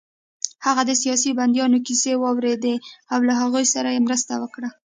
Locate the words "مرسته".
4.07-4.33